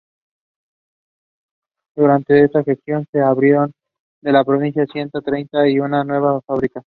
[1.95, 3.71] Durante esta gestión, se abrieron
[4.23, 6.83] en la provincia ciento treinta y una nuevas fábricas.